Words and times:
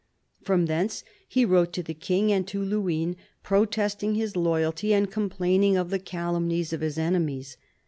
From 0.41 0.65
thence 0.65 1.03
he 1.27 1.45
wrote 1.45 1.73
to 1.73 1.83
the 1.83 1.93
King 1.93 2.31
and 2.31 2.47
to 2.47 2.63
Luynes, 2.65 3.17
protesting 3.43 4.15
his 4.15 4.35
loyalty 4.35 4.95
and 4.95 5.11
complaining 5.11 5.77
of 5.77 5.91
the 5.91 5.99
calumnies 5.99 6.73
of 6.73 6.81
his 6.81 6.97
enemies. 6.97 7.55